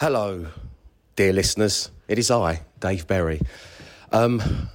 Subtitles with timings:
[0.00, 0.46] Hello,
[1.14, 1.90] dear listeners.
[2.08, 3.42] It is I, Dave Berry.
[4.10, 4.70] Um,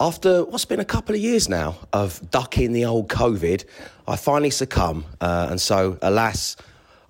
[0.00, 3.66] after what's been a couple of years now of ducking the old COVID,
[4.08, 5.04] I finally succumb.
[5.20, 6.56] Uh, and so, alas,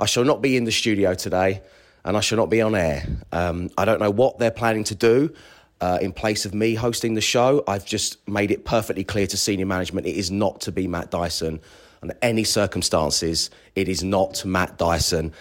[0.01, 1.63] I shall not be in the studio today
[2.05, 3.07] and I shall not be on air.
[3.31, 5.33] Um, I don't know what they're planning to do.
[5.81, 9.37] Uh, in place of me hosting the show, I've just made it perfectly clear to
[9.37, 11.61] senior management it is not to be Matt Dyson.
[12.03, 15.33] Under any circumstances, it is not Matt Dyson.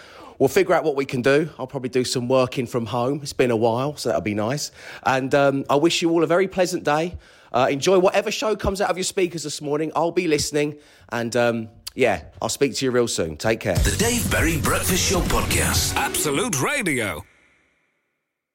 [0.42, 1.52] We'll figure out what we can do.
[1.60, 3.20] I'll probably do some working from home.
[3.22, 4.72] It's been a while, so that'll be nice.
[5.04, 7.16] And um, I wish you all a very pleasant day.
[7.54, 9.92] Uh, enjoy whatever show comes out of your speakers this morning.
[9.96, 10.80] I'll be listening.
[11.10, 13.38] And um, yeah, I'll speak to you real soon.
[13.38, 13.76] Take care.
[13.76, 15.96] The Dave Berry Breakfast Show Podcast.
[15.96, 17.24] Absolute Radio.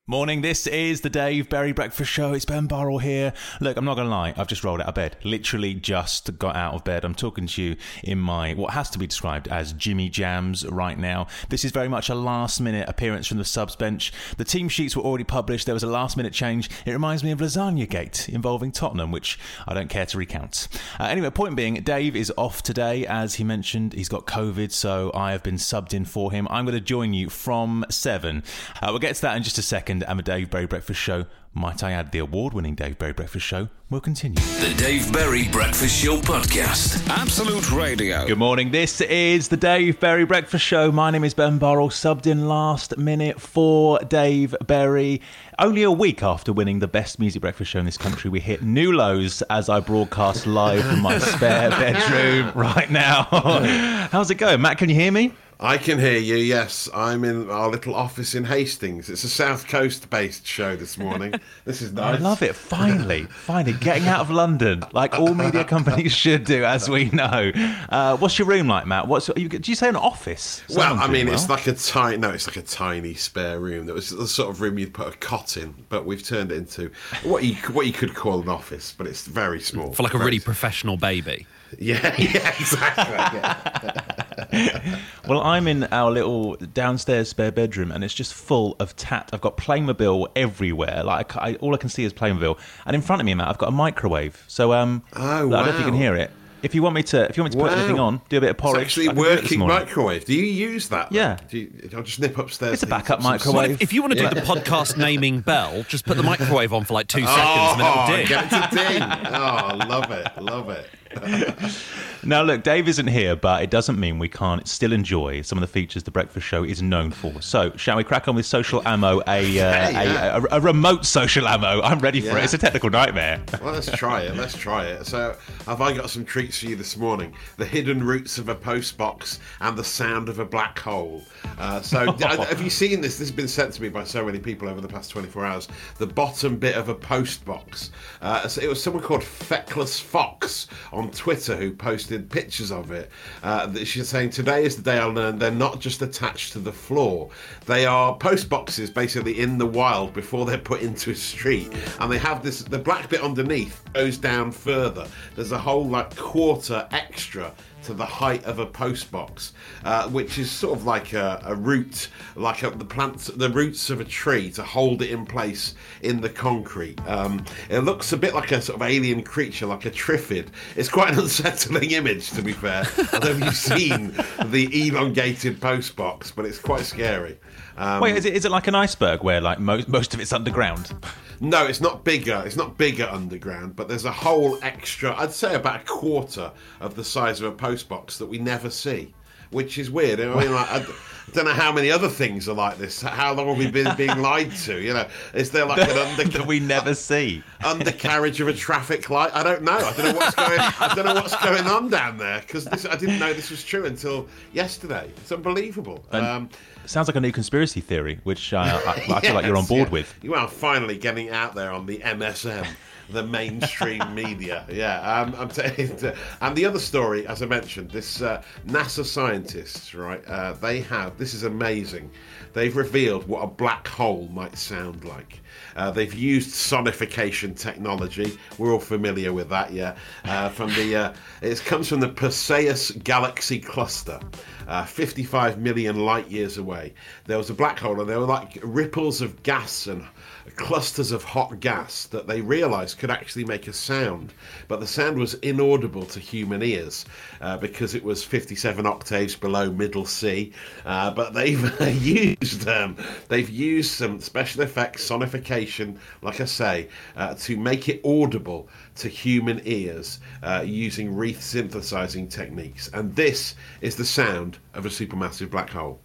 [0.09, 2.33] Morning, this is the Dave Berry Breakfast Show.
[2.33, 3.33] It's Ben Burrell here.
[3.61, 5.17] Look, I'm not going to lie, I've just rolled out of bed.
[5.25, 7.05] Literally just got out of bed.
[7.05, 10.97] I'm talking to you in my, what has to be described as Jimmy Jams right
[10.97, 11.27] now.
[11.49, 14.13] This is very much a last minute appearance from the subs bench.
[14.37, 15.67] The team sheets were already published.
[15.67, 16.71] There was a last minute change.
[16.87, 20.69] It reminds me of Lasagna Gate involving Tottenham, which I don't care to recount.
[21.01, 23.05] Uh, anyway, point being, Dave is off today.
[23.07, 26.47] As he mentioned, he's got COVID, so I have been subbed in for him.
[26.49, 28.45] I'm going to join you from 7.
[28.81, 31.27] Uh, we'll get to that in just a second and the Dave Berry Breakfast Show.
[31.55, 34.37] Might I add, the award winning Dave Berry Breakfast Show will continue.
[34.37, 37.09] The Dave Berry Breakfast Show Podcast.
[37.09, 38.27] Absolute Radio.
[38.27, 38.71] Good morning.
[38.71, 40.93] This is the Dave Berry Breakfast Show.
[40.93, 45.23] My name is Ben Burrell, subbed in last minute for Dave Berry.
[45.59, 48.63] Only a week after winning the best music breakfast show in this country, we hit
[48.63, 53.23] new lows as I broadcast live from my spare bedroom right now.
[54.13, 54.61] How's it going?
[54.61, 55.33] Matt, can you hear me?
[55.59, 56.87] I can hear you, yes.
[56.93, 59.09] I'm in our little office in Hastings.
[59.09, 61.35] It's a South Coast based show this morning.
[61.65, 62.21] This is nice.
[62.21, 62.55] I love it.
[62.55, 67.51] Finally, finally getting out of London, like all media companies should do, as we know.
[67.89, 69.09] Uh, what's your room like, Matt?
[69.09, 70.63] What's you, do you say an office?
[70.71, 73.87] Well, I mean, doing it's like a tiny no, it's like a tiny spare room.
[73.87, 76.57] That was the sort of room you'd put a cot in, but we've turned it
[76.57, 76.93] into
[77.25, 79.93] what you what you could call an office, but it's very small.
[79.93, 81.49] for like a really professional baby.
[81.79, 83.15] yeah, yeah, exactly.
[83.15, 84.99] yeah.
[85.29, 89.31] Well, I'm in our little downstairs spare bedroom, and it's just full of tat.
[89.33, 91.03] I've got Playmobil everywhere.
[91.05, 92.57] Like, I, all I can see is Playmobil,
[92.87, 94.45] and in front of me, Matt, I've got a microwave.
[94.47, 96.31] So, um, Oh, I don't know if you can hear it.
[96.63, 97.79] If you want me to, if you want me to put Wow.
[97.79, 98.83] anything on, do a bit of It's porridge.
[98.87, 100.25] actually I do working microwave.
[100.25, 101.13] Do you use that?
[101.13, 101.37] Yeah.
[101.51, 102.75] Do you, I'll just nip upstairs.
[102.75, 103.73] It's a backup microwave.
[103.73, 103.83] soup.
[103.83, 106.95] If you want to do the podcast naming bell, just put the microwave on for
[106.95, 108.27] like two seconds and then Oh, it'll ding.
[108.27, 109.03] get it to ding.
[109.35, 110.89] Oh, love it, love it.
[112.27, 115.61] Now, look, Dave isn't here, but it doesn't mean we can't still enjoy some of
[115.61, 117.41] the features the Breakfast Show is known for.
[117.41, 119.21] So, shall we crack on with social ammo?
[119.29, 120.37] A, uh, yeah.
[120.37, 121.81] a, a, a remote social ammo.
[121.83, 122.39] I'm ready for Yeah.
[122.39, 122.45] it.
[122.45, 123.41] It's a technical nightmare.
[123.63, 124.35] Well, let's try it.
[124.35, 125.07] Let's try it.
[125.07, 127.33] So, have I got some treats for you this morning?
[127.59, 131.23] The hidden roots of a post box and the sound of a black hole.
[131.59, 133.19] Uh, so, have you seen this?
[133.19, 135.69] This has been sent to me by so many people over the past 24 hours.
[135.99, 137.91] The bottom bit of a post box.
[138.21, 143.11] Uh, so it was someone called Feckless Fox on Twitter who posted pictures of it.
[143.43, 146.73] Uh, she's saying, Today is the day I learned they're not just attached to the
[146.73, 147.31] floor,
[147.67, 151.73] they are post boxes basically in the wild before they're put into a street.
[152.01, 155.07] And they have this, the black bit underneath goes down further.
[155.35, 157.53] There's a whole like quarter extra
[157.87, 159.53] to the height of a post box,
[159.85, 163.91] uh, which is sort of like a, a root, like a, the plants, the roots
[163.91, 167.01] of a tree to hold it in place in the concrete.
[167.07, 170.49] Um, it looks a bit like a sort of alien creature, like a triffid.
[170.75, 172.85] It's quite an unsettling image, to be fair.
[173.13, 174.15] I don't know if you've seen
[174.47, 177.39] the elongated post box, but it's quite scary.
[177.77, 180.33] Um, Wait, is it, is it like an iceberg where like most most of it's
[180.33, 180.93] underground?
[181.41, 182.43] No, it's not bigger.
[182.47, 185.15] It's not bigger underground, but there's a whole extra.
[185.17, 186.51] I'd say about a quarter
[186.81, 189.13] of the size of a post box that we never see,
[189.51, 190.21] which is weird.
[190.21, 190.87] I mean, like, I,
[191.33, 193.03] don't know how many other things are like this.
[193.03, 194.81] How long have we been being lied to?
[194.81, 197.43] You know, is there like an under, that we never see.
[197.65, 199.31] undercarriage of a traffic light?
[199.35, 199.77] I don't know.
[199.77, 200.61] I don't know what's going.
[200.61, 203.87] I don't know what's going on down there because I didn't know this was true
[203.87, 205.11] until yesterday.
[205.17, 206.05] It's unbelievable.
[206.13, 206.49] Um,
[206.87, 209.89] Sounds like a new conspiracy theory, which uh, I, I feel like you're on board
[209.89, 209.93] yeah.
[209.93, 210.15] with.
[210.23, 212.67] You are finally getting out there on the MSM,
[213.11, 214.65] the mainstream media.
[214.71, 215.77] Yeah, um, I'm saying.
[216.41, 220.25] And the other story, as I mentioned, this uh, NASA scientists, right?
[220.27, 221.19] Uh, they have.
[221.19, 222.11] This is amazing.
[222.53, 225.41] They've revealed what a black hole might sound like.
[225.77, 228.39] Uh, they've used sonification technology.
[228.59, 229.97] We're all familiar with that, yeah.
[230.25, 234.21] Uh, from the, uh, it comes from the Perseus Galaxy Cluster,
[234.69, 236.95] uh, 55 million light years away
[237.27, 240.05] there was a black hole, and there were like ripples of gas and
[240.55, 244.33] clusters of hot gas that they realised could actually make a sound,
[244.69, 247.05] but the sound was inaudible to human ears
[247.41, 250.53] uh, because it was 57 octaves below middle C.
[250.85, 252.97] Uh, but they've used um,
[253.29, 259.09] they've used some special effects, sonification, like I say, uh, to make it audible to
[259.09, 265.71] human ears uh, using re-synthesizing techniques, and this is the sound of a supermassive black
[265.71, 266.01] hole.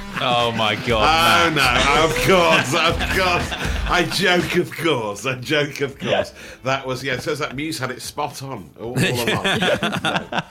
[0.20, 1.04] Oh my god.
[1.06, 2.04] Oh no!
[2.04, 3.52] Of course, of course.
[3.88, 5.26] I joke, of course.
[5.26, 6.32] I joke, of course.
[6.64, 7.18] That was yeah.
[7.18, 9.60] So that Muse had it spot on all, all along.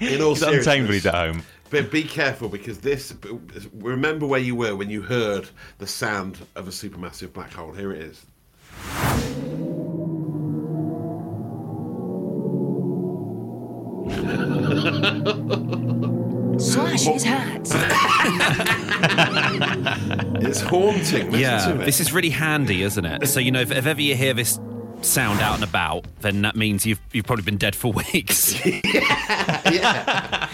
[0.00, 0.06] No.
[0.08, 1.42] In all seriousness, at home.
[1.68, 3.14] but be careful because this.
[3.74, 5.48] Remember where you were when you heard
[5.78, 7.72] the sound of a supermassive black hole.
[7.72, 8.26] Here it is.
[16.72, 17.60] Slash his hat.
[20.42, 21.26] It's haunting.
[21.30, 21.84] Listen Yeah, to it.
[21.84, 23.26] this is really handy, isn't it?
[23.28, 24.58] So you know, if, if ever you hear this
[25.02, 28.54] sound out and about, then that means you've you've probably been dead for weeks.
[29.70, 30.48] Yeah.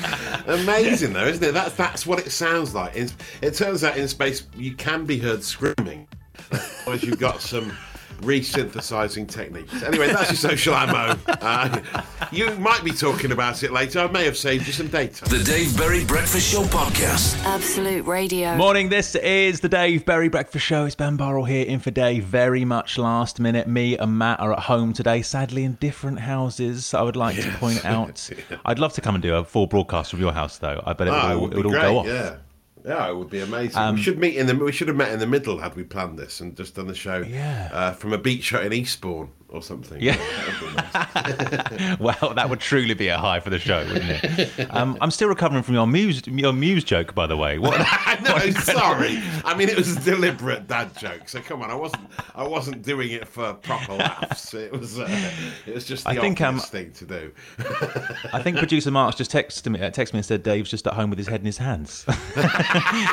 [0.47, 1.55] Amazing though, isn't it?
[1.55, 2.95] That's that's what it sounds like.
[2.95, 3.09] In,
[3.41, 6.07] it turns out in space you can be heard screaming,
[6.87, 7.73] as you've got some
[8.23, 9.83] re-synthesizing techniques.
[9.83, 11.19] Anyway, that's your social ammo.
[11.27, 11.81] Uh,
[12.33, 14.01] you might be talking about it later.
[14.01, 15.25] I may have saved you some data.
[15.27, 17.43] The Dave Berry Breakfast Show Podcast.
[17.45, 18.57] Absolute Radio.
[18.57, 20.85] Morning, this is the Dave Berry Breakfast Show.
[20.87, 22.25] It's Ben Burrell here in for Dave.
[22.25, 23.67] Very much last minute.
[23.69, 26.95] Me and Matt are at home today, sadly in different houses.
[26.95, 28.29] I would like to point out.
[28.65, 30.83] I'd love to come and do a full broadcast from your house, though.
[30.85, 31.83] I bet it would, Ah, all, it would it would all great.
[31.83, 32.07] go off.
[32.07, 32.37] Yeah.
[32.87, 33.77] Yeah, it would be amazing.
[33.77, 34.55] Um, we should meet in the.
[34.55, 36.95] We should have met in the middle had we planned this and just done the
[36.95, 37.19] show.
[37.19, 37.69] Yeah.
[37.73, 40.01] Uh, from a beach hut in Eastbourne or something.
[40.01, 40.17] Yeah.
[40.17, 41.99] That would be nice.
[41.99, 44.67] Well, that would truly be a high for the show, wouldn't it?
[44.71, 47.59] Um, I'm still recovering from your muse, your muse joke, by the way.
[47.67, 47.79] What,
[48.23, 49.21] no, sorry.
[49.45, 51.29] I mean, it was a deliberate dad joke.
[51.29, 52.03] So come on, I wasn't.
[52.35, 54.55] I wasn't doing it for proper laughs.
[54.55, 54.99] It was.
[54.99, 55.09] Uh,
[55.67, 57.33] it was just the I think, um, thing to do.
[58.33, 60.93] I think producer Mark's just texted me, uh, texted me and said Dave's just at
[60.95, 62.05] home with his head in his hands.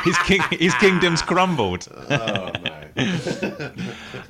[0.04, 1.88] his, king, his kingdom's crumbled.
[2.10, 2.83] Oh no.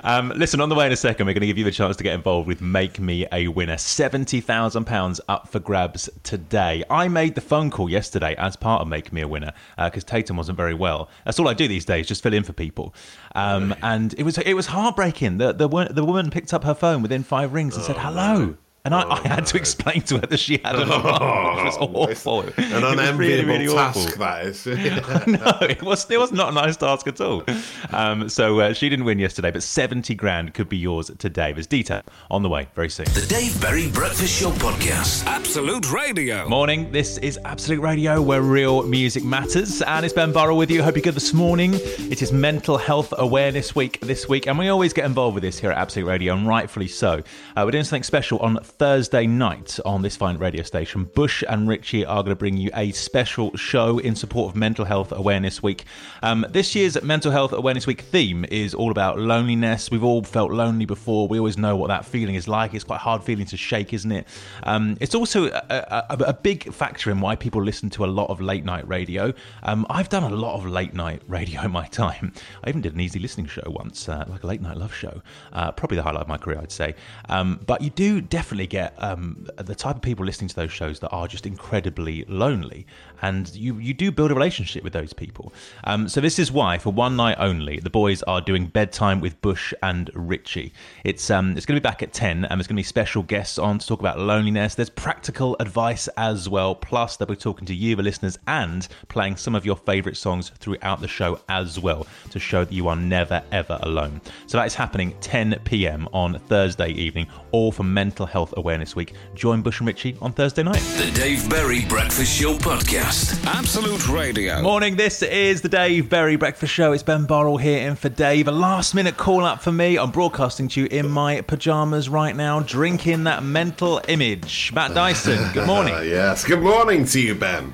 [0.01, 1.97] Um, listen, on the way in a second, we're going to give you the chance
[1.97, 3.73] to get involved with Make Me a Winner.
[3.73, 6.83] £70,000 up for grabs today.
[6.91, 9.51] I made the phone call yesterday as part of Make Me a Winner
[9.83, 11.09] because Tatum wasn't very well.
[11.25, 12.93] That's all I do these days, just fill in for people.
[13.33, 15.39] Um, and it was it was heartbreaking.
[15.39, 18.57] The, the, the woman picked up her phone within five rings and said, hello.
[18.85, 21.77] And I, I had to explain to her that she had a mum, which was
[21.79, 22.41] awful.
[22.41, 24.19] An It unenviable really, really task awful.
[24.19, 24.65] that is.
[25.27, 27.43] no, it was it was not a nice task at all.
[27.91, 31.51] Um, so uh, she didn't win yesterday, but seventy grand could be yours today.
[31.51, 33.05] There's detail on the way very soon.
[33.05, 35.25] The Dave Berry Breakfast Show Podcast.
[35.25, 36.47] Absolute Radio.
[36.47, 39.81] Morning, this is Absolute Radio where real music matters.
[39.81, 40.83] And it's Ben Burrell with you.
[40.83, 41.73] Hope you're good this morning.
[41.73, 45.57] It is Mental Health Awareness Week this week, and we always get involved with this
[45.57, 47.23] here at Absolute Radio, and rightfully so.
[47.55, 51.05] Uh, we're doing something special on Thursday night on this fine radio station.
[51.05, 54.83] Bush and Richie are going to bring you a special show in support of Mental
[54.83, 55.85] Health Awareness Week.
[56.21, 59.89] Um, this year's Mental Health Awareness Week theme is all about loneliness.
[59.89, 61.29] We've all felt lonely before.
[61.29, 62.73] We always know what that feeling is like.
[62.73, 64.27] It's quite a hard feeling to shake, isn't it?
[64.63, 68.29] Um, it's also a, a, a big factor in why people listen to a lot
[68.29, 69.33] of late night radio.
[69.63, 72.33] Um, I've done a lot of late night radio in my time.
[72.63, 75.21] I even did an easy listening show once, uh, like a late night love show.
[75.53, 76.95] Uh, probably the highlight of my career, I'd say.
[77.29, 80.99] Um, but you do definitely get um, the type of people listening to those shows
[80.99, 82.85] that are just incredibly lonely,
[83.21, 85.53] and you you do build a relationship with those people.
[85.83, 89.41] Um, so this is why, for one night only, the boys are doing bedtime with
[89.41, 90.73] Bush and Richie.
[91.03, 93.23] It's um it's going to be back at ten, and there's going to be special
[93.23, 94.75] guests on to talk about loneliness.
[94.75, 96.75] There's practical advice as well.
[96.75, 100.51] Plus, they'll be talking to you, the listeners, and playing some of your favourite songs
[100.59, 104.21] throughout the show as well to show that you are never ever alone.
[104.47, 106.07] So that is happening 10 p.m.
[106.13, 109.13] on Thursday evening, all for Mental Health Awareness Week.
[109.33, 110.79] Join Bush and Richie on Thursday night.
[110.97, 113.43] The Dave Berry Breakfast Show Podcast.
[113.45, 114.61] Absolute Radio.
[114.61, 116.91] Morning, this is the Dave Berry Breakfast Show.
[116.93, 118.47] It's Ben Burrell here in for Dave.
[118.47, 119.97] A last minute call up for me.
[119.97, 124.71] I'm broadcasting to you in my pajamas right now, drinking that mental image.
[124.73, 125.93] Matt Dyson, good morning.
[126.05, 126.43] Yes.
[126.43, 127.73] Good morning to you, Ben.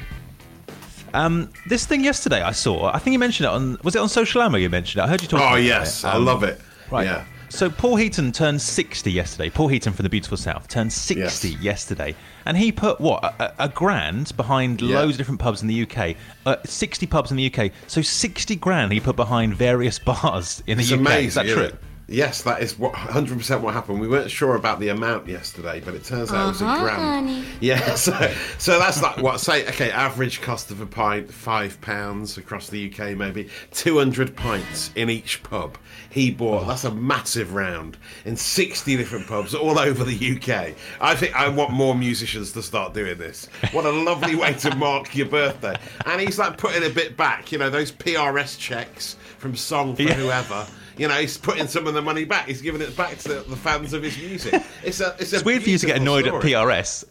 [1.13, 4.07] Um, this thing yesterday I saw, I think you mentioned it on, was it on
[4.07, 5.03] Social Ammo you mentioned it?
[5.05, 6.07] I heard you talking Oh about yes, it.
[6.07, 6.61] I Um, love it.
[6.89, 7.05] Right.
[7.05, 7.25] Yeah.
[7.51, 9.49] So Paul Heaton turned 60 yesterday.
[9.49, 11.61] Paul Heaton from the beautiful South turned 60 Yes.
[11.61, 12.15] yesterday.
[12.45, 14.99] And he put, what, a, a grand behind Yeah.
[14.99, 16.15] loads of different pubs in the UK.
[16.45, 17.71] Uh, 60 pubs in the UK.
[17.87, 20.99] So 60 grand he put behind various bars in the It's UK.
[21.01, 21.27] amazing.
[21.27, 21.63] Is that true?
[21.63, 21.75] it?
[22.11, 24.01] Yes, that is what 100% what happened.
[24.01, 26.83] We weren't sure about the amount yesterday, but it turns out it was a Uh-huh,
[26.83, 27.01] grand.
[27.29, 27.43] honey.
[27.61, 32.37] Yeah, so so that's like what say okay, average cost of a pint five pounds
[32.37, 35.77] across the UK, maybe two hundred pints in each pub.
[36.09, 40.75] He bought that's a massive round in sixty different pubs all over the UK.
[40.99, 43.47] I think I want more musicians to start doing this.
[43.71, 45.77] What a lovely way to mark your birthday!
[46.05, 50.01] And he's like putting a bit back, you know, those PRS checks from Song for
[50.03, 50.13] Yeah.
[50.15, 50.67] whoever.
[51.01, 52.45] You know, he's putting some of the money back.
[52.45, 54.61] He's giving it back to the, the fans of his music.
[54.83, 56.53] It's a it's, a It's weird for you to get annoyed story.
[56.53, 57.05] at PRS.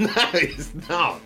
[0.00, 1.20] no, it's not.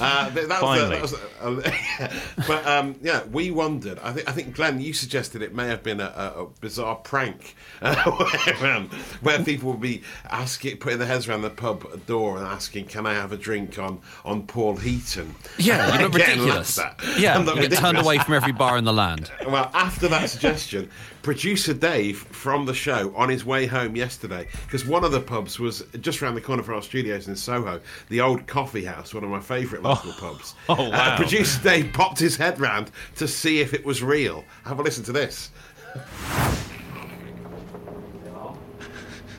[0.00, 1.02] Uh, but that Finally.
[1.02, 2.10] was, a, that was a,
[2.48, 3.98] but um, yeah, we wondered.
[3.98, 6.96] I think I think Glenn, you suggested it may have been a, a, a bizarre
[6.96, 7.94] prank uh,
[8.58, 8.88] where, um,
[9.20, 13.04] where people would be asking, putting their heads around the pub door and asking, "Can
[13.04, 16.80] I have a drink on on Paul Heaton?" Yeah, you look ridiculous.
[17.18, 19.30] Yeah, you look get turned away from every bar in the land.
[19.46, 20.88] Well, after that suggestion,
[21.24, 25.58] producer Dave from the show on his way home yesterday, because one of the pubs
[25.58, 29.24] was just around the corner from our studios in Soho, the old coffee house, one
[29.24, 30.54] of my favourite local pubs.
[30.68, 34.44] Oh, Uh, producer Dave popped his head round to see if it was real.
[34.64, 35.50] Have a listen to this.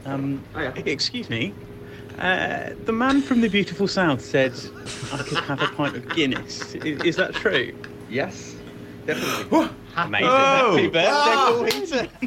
[0.06, 0.44] Um,
[0.86, 1.54] excuse me.
[2.20, 4.54] Uh, the man from the beautiful south said
[5.12, 6.74] I could have a pint of Guinness.
[6.75, 7.75] Is, is that true?
[8.10, 8.56] Yes,
[9.06, 9.70] definitely.
[9.97, 10.27] Amazing.
[10.29, 10.75] Oh!
[10.75, 12.09] Happy birthday, Paul Heaton.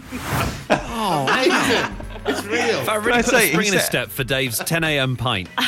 [1.28, 1.96] Amazing!
[2.26, 2.80] it's real.
[2.80, 5.16] If I really I put say, a spring in a step for Dave's 10 a.m.
[5.16, 5.48] pint.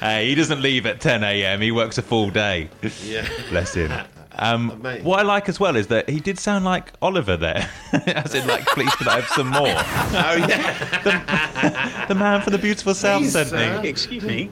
[0.00, 1.60] Uh, he doesn't leave at 10 a.m.
[1.60, 2.68] He works a full day.
[3.02, 3.28] Yeah.
[3.48, 3.90] Bless him.
[4.38, 4.70] Um,
[5.02, 7.68] what I like as well is that he did sound like Oliver there,
[8.06, 9.62] as in like, please could I have some more?
[9.66, 12.06] Oh yeah.
[12.06, 13.80] The man from the beautiful south Please, sent sir.
[13.82, 13.88] me.
[13.88, 14.50] Excuse me.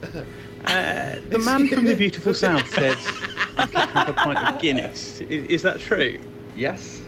[0.65, 5.21] Uh, the man from the beautiful south said I could have a pint of Guinness.
[5.21, 6.19] Is, is that true?
[6.55, 7.04] Yes,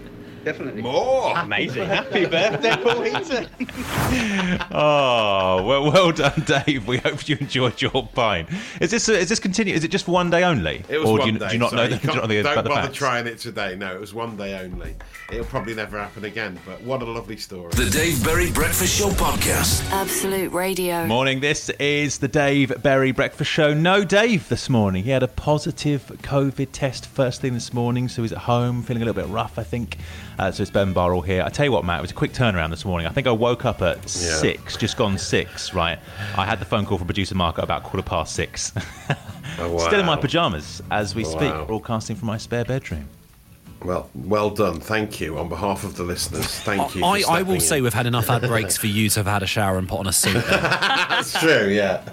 [0.51, 0.82] definitely.
[0.82, 1.38] More.
[1.38, 1.86] Amazing.
[1.98, 3.48] Happy birthday, Paul Heaton.
[4.72, 6.88] Oh, well, well done, Dave.
[6.88, 8.50] We hope you enjoyed your pint.
[8.82, 9.74] Is this is this continue?
[9.74, 11.48] Is it just one day only, It was or one do you, day.
[11.48, 11.84] do you not so know?
[11.84, 12.96] The, do you can't- not know the, don't the bother facts?
[12.98, 13.75] trying it today.
[13.75, 14.96] No, it was one day only.
[15.32, 16.60] It'll probably never happen again.
[16.66, 17.72] But what a lovely story.
[17.72, 19.89] The Dave Berry Breakfast Show Podcast.
[19.92, 21.06] Absolute Radio.
[21.06, 23.74] Morning, this is the Dave Berry Breakfast Show.
[23.74, 25.04] No Dave this morning.
[25.04, 29.01] He had a positive COVID test first thing this morning, so he's at home feeling
[29.04, 29.98] a little bit rough, I think.
[30.39, 31.41] Uh, so it's Ben Burrell here.
[31.44, 33.08] I tell you what, Matt, it was a quick turnaround this morning.
[33.08, 35.98] I think I woke up at six, just gone six, right?
[36.38, 38.74] I had the phone call from producer Mark at about quarter past six.
[39.60, 41.65] Oh, Still in my pajamas as we speak, Wow.
[41.65, 43.10] broadcasting from my spare bedroom.
[43.84, 44.79] Well, well done.
[44.79, 46.46] Thank you on behalf of the listeners.
[46.46, 47.03] Thank you.
[47.03, 47.60] I, I will in.
[47.60, 49.98] say we've had enough ad breaks for you to have had a shower and put
[50.00, 50.34] on a suit.
[50.50, 51.70] That's true.
[51.70, 52.03] Yeah.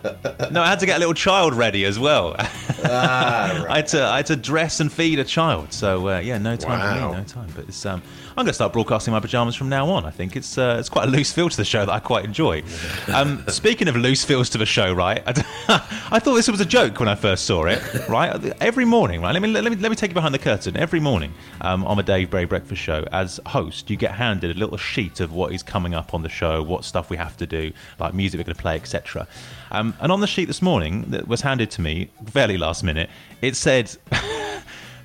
[0.50, 2.34] No, I had to get a little child ready as well.
[2.84, 5.72] Ah, I had to I had to dress and feed a child.
[5.72, 7.48] So uh, yeah, no time for me, no time.
[7.54, 8.02] But it's, um,
[8.36, 10.04] I'm going to start broadcasting my pajamas from now on.
[10.04, 12.24] I think it's uh, it's quite a loose feel to the show that I quite
[12.24, 12.62] enjoy.
[13.14, 15.22] Um, speaking of loose feels to the show, right?
[15.26, 15.32] I,
[16.10, 17.80] I thought this was a joke when I first saw it.
[18.08, 19.32] Right, every morning, right?
[19.32, 20.76] Let me let me let me take you behind the curtain.
[20.76, 24.58] Every morning um, on the Dave Berry Breakfast Show, as host, you get handed a
[24.58, 27.46] little sheet of what is coming up on the show, what stuff we have to
[27.46, 29.28] do, like music we're going to play, etc.
[29.70, 33.10] Um, and on the sheet this morning that was handed to me fairly last minute,
[33.42, 33.96] it said.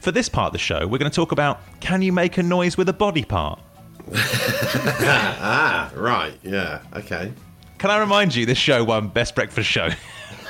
[0.02, 2.44] For this part of the show, we're going to talk about can you make a
[2.44, 3.60] noise with a body part?
[4.14, 6.34] ah, right.
[6.44, 6.82] Yeah.
[6.96, 7.32] Okay.
[7.78, 9.90] Can I remind you, this show won Best Breakfast Show.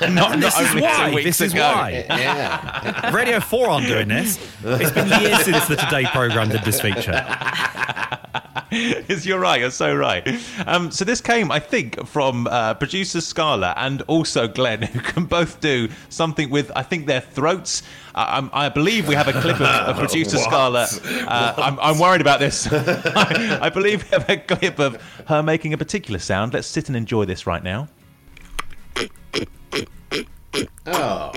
[0.00, 1.10] not, this not is only why.
[1.10, 1.62] two weeks This is ago.
[1.62, 2.04] why.
[2.08, 3.10] Yeah.
[3.14, 4.38] Radio 4 aren't doing this.
[4.64, 7.12] It's been years since the Today programme did this feature.
[9.10, 9.60] Yes, you're right.
[9.60, 10.26] You're so right.
[10.66, 15.24] Um, so this came, I think, from uh, producer Scala and also Glenn, who can
[15.24, 17.82] both do something with, I think, their throats.
[18.14, 20.36] I, believe we have a clip of, of producer?
[20.38, 20.86] Scala.
[21.04, 22.68] Uh, I'm, I'm worried about this.
[22.70, 26.54] I, I believe we have a clip of her making a particular sound.
[26.54, 27.88] Let's sit and enjoy this right now.
[30.86, 31.32] Oh.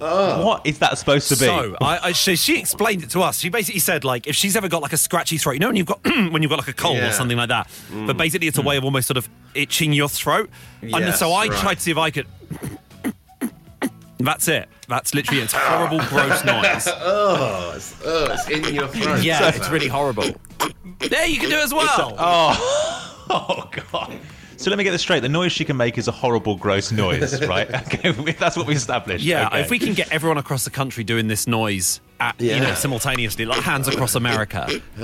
[0.00, 0.46] Oh.
[0.46, 1.44] What is that supposed to be?
[1.44, 3.38] So I, I, she, she explained it to us.
[3.38, 5.76] She basically said like if she's ever got like a scratchy throat, you know when
[5.76, 7.68] you've got when you've got like a cold or something like that.
[7.90, 8.06] Mm.
[8.06, 10.48] But basically it's a way of almost sort of itching your throat.
[10.82, 11.58] and Yes, so I right.
[11.58, 12.26] tried to see if I could.
[14.18, 14.68] That's it.
[14.88, 15.44] That's literally it.
[15.44, 16.86] It's a horrible, gross noise.
[17.02, 19.22] Oh, it's, oh, it's in your throat.
[19.22, 20.24] Yeah, That it's really horrible.
[20.98, 22.14] There, you can do it as well.
[22.18, 24.18] Oh, oh God.
[24.60, 25.20] So let me get this straight.
[25.20, 27.66] The noise she can make is a horrible, gross noise, right?
[27.94, 29.24] Okay, that's what we established.
[29.24, 29.60] Yeah, Okay.
[29.62, 33.46] if we can get everyone across the country doing this noise, at, you know, simultaneously,
[33.46, 34.68] like hands across America.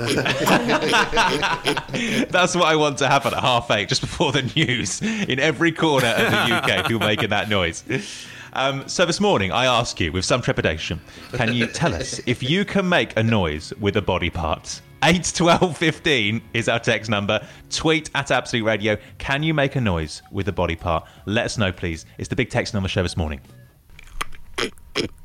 [2.29, 5.71] That's what I want to happen at half eight, just before the news, in every
[5.71, 7.83] corner of the UK, people making that noise.
[8.53, 11.01] Um, so this morning, I ask you with some trepidation,
[11.33, 14.81] can you tell us if you can make a noise with a body part?
[15.03, 17.45] 8 12 15 is our text number.
[17.69, 18.97] Tweet at Absolute Radio.
[19.19, 21.07] Can you make a noise with a body part?
[21.25, 22.05] Let us know, please.
[22.17, 23.39] It's the big text number show this morning.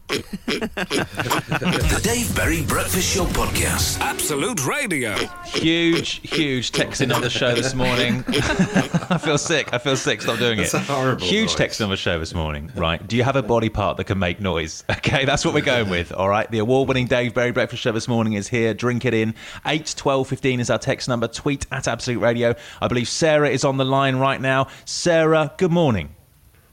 [0.09, 3.99] The Dave Berry Breakfast Show Podcast.
[4.01, 5.15] Absolute Radio.
[5.47, 8.23] Huge, huge texting on the show this morning.
[8.29, 9.73] I feel sick.
[9.73, 10.21] I feel sick.
[10.21, 10.79] Stop doing That's it.
[10.79, 11.55] a horrible Huge noise.
[11.55, 12.71] text on the show this morning.
[12.77, 13.07] Right.
[13.07, 14.85] Do you have a body part that can make noise?
[15.03, 16.13] Okay, that's what we're going with.
[16.13, 16.49] All right.
[16.51, 18.73] The award winning Dave Berry Breakfast Show this morning is here.
[18.73, 19.35] Drink it in.
[19.67, 21.27] 8 12 15 is our text number.
[21.27, 22.55] Tweet at Absolute Radio.
[22.81, 24.69] I believe Sarah is on the line right now.
[24.85, 26.15] Sarah, good morning.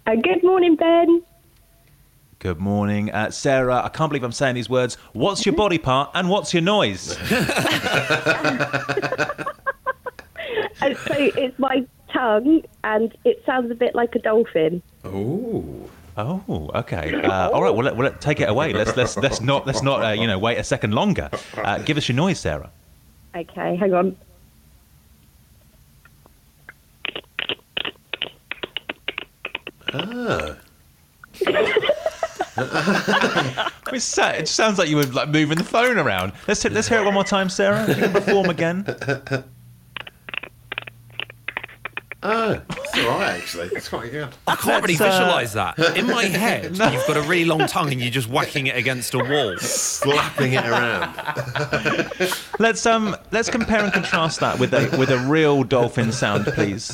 [0.06, 1.24] Uh, good morning, Ben.
[2.40, 3.12] Good morning.
[3.12, 4.96] Uh, Sarah, I can't believe I'm saying these words.
[5.12, 7.18] What's your body part and what's your noise?
[10.82, 14.82] Uh, so it's my tongue, and it sounds a bit like a dolphin.
[15.04, 15.90] Oh.
[16.16, 17.22] Oh, okay.
[17.26, 17.70] Uh, all right.
[17.70, 18.72] Well, let, well, let, take it away.
[18.72, 21.30] Let's let's let's not let's not uh, you know wait a second longer.
[21.58, 22.72] Uh, give us your noise, Sarah.
[23.36, 24.16] Okay, hang on.
[29.94, 30.56] Ah.
[33.92, 36.34] It's sa- It sounds like you were like moving the phone around.
[36.48, 37.88] Let's let's hear it one more time, Sarah.
[37.88, 38.86] You can perform again.
[42.22, 43.68] Oh, it's all right, actually.
[43.68, 44.28] It's quite good.
[44.46, 45.80] I can't really Let's, uh, visualise that.
[45.98, 49.14] In my head, you've got a really long tongue and you're just whacking it against
[49.14, 49.56] a wall.
[49.58, 51.16] Slapping it around.
[52.60, 56.92] Let's um let's compare and contrast that with a with a real dolphin sound, please.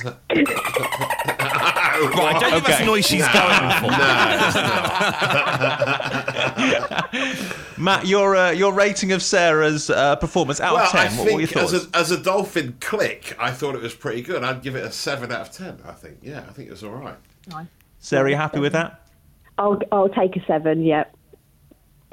[2.01, 3.71] Right, I don't think that's the noise she's going
[7.75, 7.77] for.
[7.81, 11.07] Matt, your uh, your rating of Sarah's uh, performance out well, of ten.
[11.07, 11.87] I What were your think as thoughts?
[11.93, 14.43] a, as a dolphin click, I thought it was pretty good.
[14.43, 16.19] I'd give it a 7 out of 10, I think.
[16.21, 17.17] Yeah, I think it was all right.
[17.99, 19.07] Sarah, you happy with that?
[19.57, 20.83] I'll I'll take a seven.
[20.83, 21.14] Yep.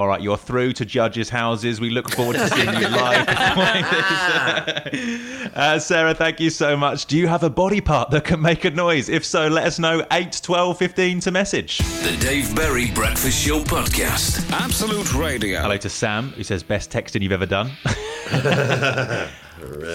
[0.03, 1.81] All right, you're through to judges' houses.
[1.81, 3.29] We look forward to seeing you live.
[5.55, 7.07] uh, Sarah, thank you so much.
[7.07, 9.09] Do you have a body part that can make a noise?
[9.09, 11.79] If so, let us know 8, 12, 15 to message.
[11.79, 14.51] The Dave Berry Breakfast Show Podcast.
[14.51, 15.61] Absolute Radio.
[15.61, 17.71] Hello to Sam, who says, best texting you've ever done.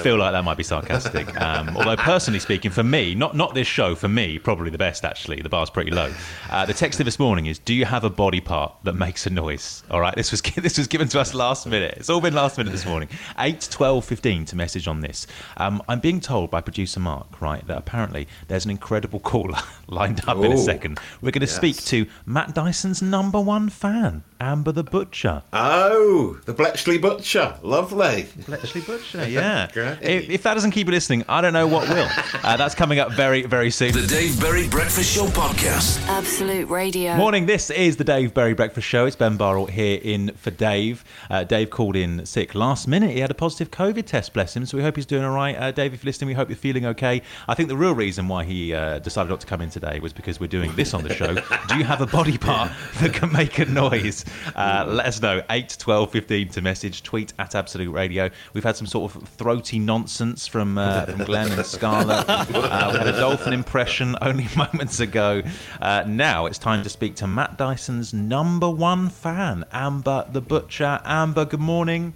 [0.04, 1.28] Feel like that might be sarcastic.
[1.48, 5.06] Um, although, personally speaking, for me, not not this show, for me, probably the best
[5.06, 5.42] actually.
[5.42, 6.12] The bar's pretty low.
[6.50, 9.26] Uh, the text of this morning is: Do you have a body part that makes
[9.28, 9.84] a noise?
[9.92, 11.96] All right, this was this was given to us last minute.
[11.98, 13.10] It's all been last minute this morning.
[13.40, 15.28] 8, 12, 15 to message on this.
[15.58, 20.22] Um, I'm being told by producer Mark, right, that apparently there's an incredible caller lined
[20.28, 21.00] up in a second.
[21.22, 21.56] We're going to Yes.
[21.56, 25.42] speak to Matt Dyson's number one fan, Amber the Butcher.
[25.52, 27.56] Oh, the Bletchley Butcher.
[27.64, 28.28] Lovely.
[28.46, 29.68] Bletchley Butcher, yeah.
[30.02, 32.08] If, if that doesn't keep you listening, I don't know what will.
[32.44, 33.92] Uh, that's coming up very, very soon.
[33.94, 36.06] The Dave Berry Breakfast Show Podcast.
[36.08, 37.16] Absolute Radio.
[37.16, 39.06] Morning, this is the Dave Berry Breakfast Show.
[39.06, 41.04] It's Ben Burrell here in for Dave.
[41.30, 43.12] Uh, Dave called in sick last minute.
[43.12, 45.56] He had a positive COVID test, bless him, so we hope he's doing all right.
[45.56, 47.22] Uh, Dave, if you're listening, we hope you're feeling okay.
[47.48, 50.14] I think the real reason why he uh, decided not to come in today was
[50.14, 51.34] because we're doing this on the show.
[51.68, 54.26] Do you have a body part that can make a noise?
[54.56, 55.42] Uh, let us know.
[55.50, 57.04] 8, 12, 15 to message.
[57.04, 58.30] Tweet at Absolute Radio.
[58.54, 62.26] We've had some sort of throaty nonsense from, uh, from Glenn and Scarlett.
[62.28, 65.42] Uh, we had a dolphin impression only moments ago.
[65.82, 71.00] Uh, now it's time to speak to Matt Dyson's number one fan, Amber the Butcher.
[71.06, 72.14] Amber, good morning.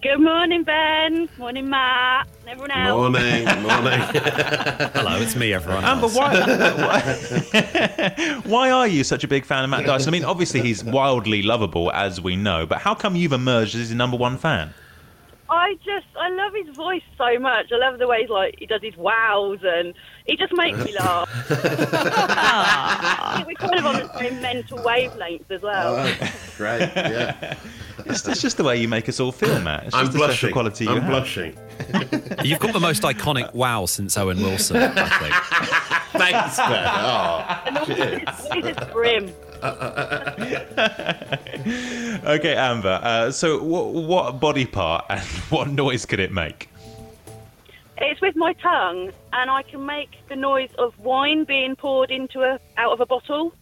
[0.00, 1.28] Good morning, Ben.
[1.38, 2.28] Morning, Matt.
[2.42, 2.96] and Everyone else.
[2.96, 4.00] Morning, morning.
[4.94, 5.84] Hello, it's me, everyone.
[5.84, 6.14] Amber, else.
[6.14, 6.40] why,
[7.52, 10.10] why, why are you such a big fan of Matt Dyson?
[10.10, 13.88] I mean, obviously he's wildly lovable, as we know, but how come you've emerged as
[13.88, 14.72] his number one fan?
[15.50, 17.72] I just I love his voice so much.
[17.72, 19.94] I love the way he's like he does his wows and
[20.26, 21.28] he just makes me laugh.
[23.46, 25.96] We're kind of on the same mental wavelength as well.
[25.98, 26.80] Oh, great.
[26.94, 27.54] Yeah.
[28.06, 29.86] It's, it's just the way you make us all feel, Matt.
[29.86, 30.52] It's I'm just a special blushing.
[30.52, 31.10] quality you I'm have.
[31.10, 31.58] blushing.
[32.44, 35.34] You've got the most iconic wow since Owen Wilson, I think.
[36.12, 36.86] Thanks, Ben.
[36.94, 38.20] Oh, and also cheers.
[38.20, 39.32] his voice is grim.
[42.24, 43.00] Okay, Amber.
[43.02, 46.68] Uh, so, what, what body part and what noise could it make?
[47.98, 52.42] It's with my tongue, and I can make the noise of wine being poured into
[52.42, 53.52] a out of a bottle.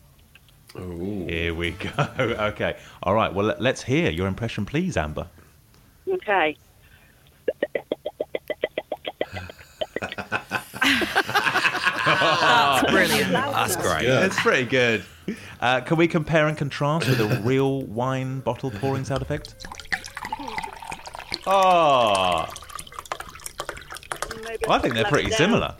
[0.74, 1.90] Here we go.
[2.18, 2.76] Okay.
[3.02, 3.32] All right.
[3.32, 5.26] Well, let- let's hear your impression, please, Amber.
[6.08, 6.56] Okay.
[12.04, 13.32] That's brilliant.
[13.32, 14.06] That's great.
[14.06, 15.04] That's pretty good.
[15.60, 19.66] Uh, can we compare and contrast with a real wine bottle pouring sound effect?
[21.46, 22.46] Oh,
[24.44, 25.74] Maybe I think they're pretty similar.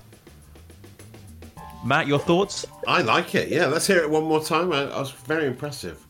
[1.85, 2.67] Matt, your thoughts?
[2.87, 3.49] I like it.
[3.49, 4.73] Yeah, let's hear it one more time.
[4.73, 6.05] I, I was very impressive.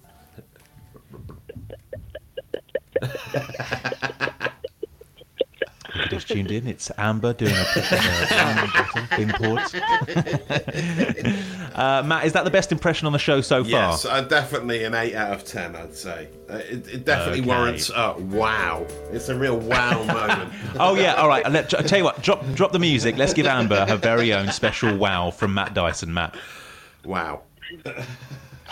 [5.89, 9.31] If you just tuned in, it's Amber doing a uh, being
[11.75, 13.71] uh, Matt, is that the best impression on the show so far?
[13.71, 16.29] Yes, uh, definitely an 8 out of 10, I'd say.
[16.49, 17.49] Uh, it, it definitely Okay.
[17.49, 18.87] warrants a wow.
[19.13, 20.53] It's a real wow moment.
[20.79, 21.49] Oh yeah, all right.
[21.51, 23.17] Let, I tell you what, drop drop the music.
[23.17, 26.13] Let's give Amber her very own special wow from Matt Dyson.
[26.15, 26.35] Matt,
[27.05, 27.43] Wow.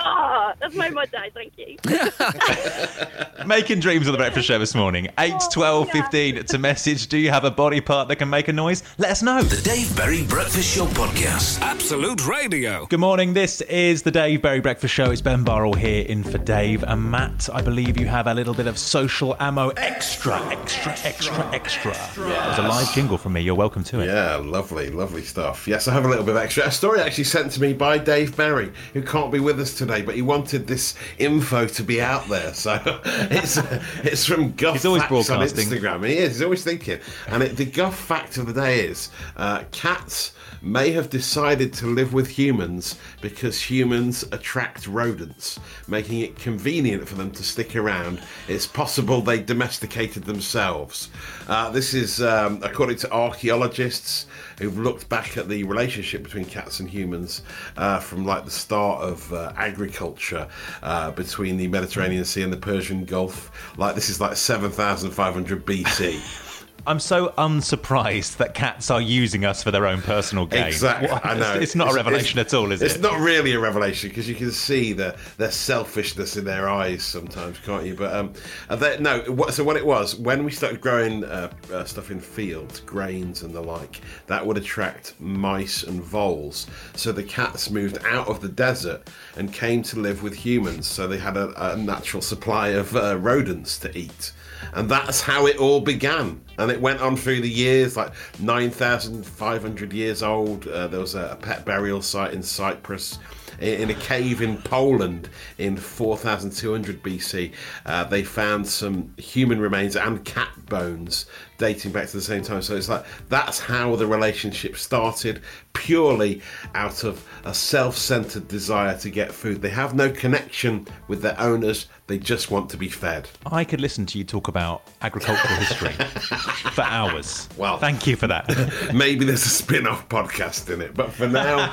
[0.07, 1.31] Ah, that's made my day.
[1.33, 1.77] Thank you.
[3.47, 5.09] making dreams on the breakfast show this morning.
[5.19, 6.37] 8, 12, 15.
[6.37, 7.09] It's a message.
[7.09, 8.83] Do you have a body part that can make a noise?
[8.99, 9.43] Let us know.
[9.43, 11.61] The Dave Berry Breakfast Show podcast.
[11.61, 12.87] Absolute Radio.
[12.87, 13.35] Good morning.
[13.35, 15.11] This is the Dave Berry Breakfast Show.
[15.11, 17.49] It's Ben Burrell here in for Dave and Matt.
[17.53, 21.93] I believe you have a little bit of social ammo extra, extra, extra, extra.
[22.17, 23.41] There's a live jingle from me.
[23.41, 24.07] You're welcome to it.
[24.07, 25.69] Yeah, lovely, lovely stuff.
[25.69, 26.67] Yes, I have a little bit of extra.
[26.67, 29.94] A story actually sent to me by Dave Berry, who can't be with us today,
[30.03, 32.55] but he wanted this info to be out there.
[32.55, 33.59] So it's
[34.03, 35.67] it's from Guff He's always Facts on broadcasting.
[35.69, 36.07] Instagram.
[36.07, 36.37] He is.
[36.37, 37.01] He's always thinking.
[37.29, 40.33] And it, the Guff fact of the day is uh, cats
[40.65, 47.17] may have decided to live with humans because humans attract rodents, making it convenient for
[47.17, 48.21] them to stick around.
[48.49, 51.11] It's possible they domesticated themselves.
[51.49, 54.27] Uh, this is um, according to archaeologists
[54.59, 57.43] who've looked back at the relationship between cats and humans
[57.77, 59.53] uh, from like the start of uh,
[59.85, 60.49] agriculture
[60.83, 63.51] uh, between the Mediterranean Sea and the Persian Gulf.
[63.77, 66.51] Like this is like 7,500 BC.
[66.87, 70.67] I'm so unsurprised that cats are using us for their own personal gain.
[70.67, 71.25] Exactly, What?
[71.25, 71.53] I know.
[71.55, 73.01] It's, it's not a revelation at all, is it's it?
[73.01, 77.59] not really a revelation because you can see the their selfishness in their eyes sometimes,
[77.59, 77.95] can't you?
[77.95, 78.33] But um,
[78.79, 79.21] they, no.
[79.23, 83.43] What, so what it was when we started growing uh, uh, stuff in fields, grains
[83.43, 86.67] and the like, that would attract mice and voles.
[86.95, 90.87] So the cats moved out of the desert and came to live with humans.
[90.87, 94.33] So they had a, a natural supply of uh, rodents to eat.
[94.73, 96.41] And that's how it all began.
[96.59, 100.67] And it went on through the years, like 9,500 years old.
[100.67, 103.19] Uh, there was a, a pet burial site in Cyprus.
[103.61, 107.53] In a cave in Poland in 4200 BC,
[107.87, 111.27] uh, they found some human remains and cat bones
[111.59, 112.63] dating back to the same time.
[112.63, 116.41] So it's like that's how the relationship started, purely
[116.75, 119.63] out of a self centered desire to get food.
[119.63, 123.29] They have no connection with their owners, they just want to be fed.
[123.47, 125.93] I could listen to you talk about agricultural history
[126.73, 127.49] for hours.
[127.57, 128.45] Well- thank you for that.
[128.95, 131.73] Maybe there's a spin off podcast in it, but for now,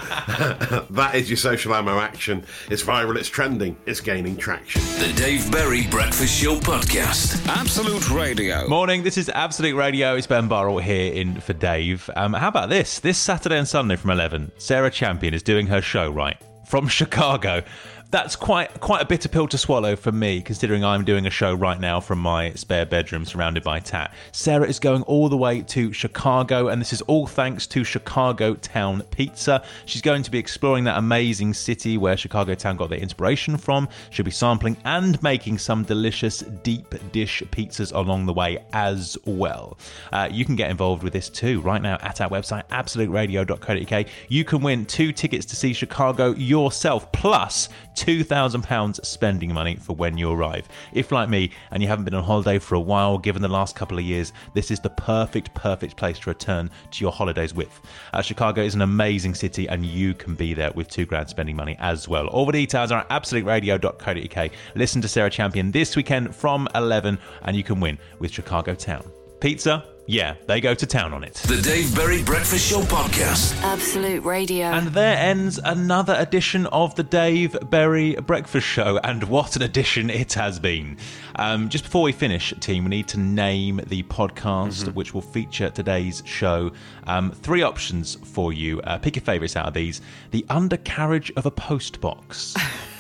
[0.90, 2.46] that is your social ammo action.
[2.70, 4.82] It's viral, it's trending, it's gaining traction.
[5.00, 7.46] The Dave Berry Breakfast Show podcast.
[7.48, 8.68] Absolute Radio.
[8.70, 10.16] Morning, this is Absolute Radio.
[10.16, 12.10] It's Ben Burrell here in for Dave.
[12.16, 13.00] Um, how about this?
[13.00, 16.38] This Saturday and Sunday from 11, Sarah Champion is doing her show, right?
[16.66, 17.64] From Chicago.
[18.12, 21.54] That's quite quite a bitter pill to swallow for me, considering I'm doing a show
[21.54, 24.14] right now from my spare bedroom surrounded by tat.
[24.34, 28.56] Sarah is going all the way to Chicago, and this is all thanks to Chicago
[28.56, 29.64] Town Pizza.
[29.86, 33.88] She's going to be exploring that amazing city where Chicago Town got their inspiration from.
[34.10, 39.78] She'll be sampling and making some delicious deep dish pizzas along the way as well.
[40.12, 44.06] Uh, you can get involved with this too right now at our website, absoluteradio.co.uk.
[44.28, 47.70] You can win two tickets to see Chicago yourself, plus
[48.02, 50.68] £2,000 spending money for when you arrive.
[50.92, 53.76] If, like me, and you haven't been on holiday for a while, given the last
[53.76, 57.80] couple of years, this is the perfect, perfect place to return to your holidays with.
[58.12, 61.56] Uh, Chicago is an amazing city, and you can be there with two grand spending
[61.56, 62.26] money as well.
[62.28, 64.52] All the details are at absoluteradio.co.uk.
[64.74, 69.06] Listen to Sarah Champion this weekend from 11, and you can win with Chicago Town.
[69.40, 69.86] Pizza?
[70.08, 71.36] Yeah, they go to town on it.
[71.36, 73.62] The Dave Berry Breakfast Show podcast.
[73.62, 74.66] Absolute Radio.
[74.66, 80.10] And there ends another edition of the Dave Berry Breakfast Show, and what an edition
[80.10, 80.98] it has been.
[81.36, 85.70] Um, just before we finish, team, we need to name the podcast which will feature
[85.70, 86.72] today's show.
[87.06, 88.82] Um, three options for you.
[88.82, 90.02] Uh, pick your favourites out of these.
[90.32, 92.58] The undercarriage of a postbox.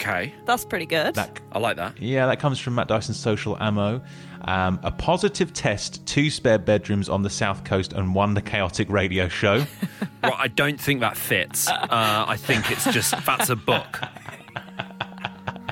[0.00, 0.32] Okay.
[0.44, 1.16] That's pretty good.
[1.16, 2.00] That I like that.
[2.00, 4.00] yeah, that comes from Matt Dyson's social ammo.
[4.42, 8.88] Um, a positive test, two spare bedrooms on the south coast, and one the chaotic
[8.90, 9.64] radio show.
[10.20, 11.68] Well, I don't think that fits.
[11.68, 14.00] Uh, I think it's just that's a book.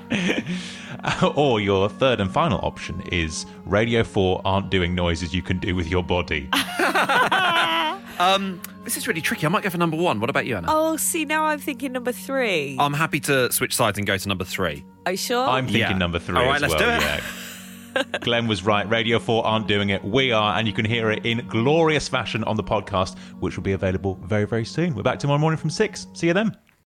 [1.37, 5.75] or your third and final option is Radio 4 aren't doing noises you can do
[5.75, 6.49] with your body.
[8.19, 9.47] Um, this is really tricky.
[9.47, 10.21] I might go for number one.
[10.21, 10.69] What about you, Anna?
[10.71, 12.77] Oh, see, now I'm thinking number three.
[12.79, 14.85] I'm happy to switch sides and go to number three.
[15.05, 15.47] Are you sure?
[15.47, 15.99] I'm thinking Yeah.
[15.99, 16.99] number three All right, as let's well.
[17.01, 17.23] do it.
[18.05, 18.19] Yeah.
[18.21, 18.89] Glenn was right.
[18.91, 20.05] Radio 4 aren't doing it.
[20.05, 23.63] We are, and you can hear it in glorious fashion on the podcast, which will
[23.65, 24.95] be available very, very soon.
[24.95, 26.07] We're back tomorrow morning from 6.
[26.13, 26.55] See you then.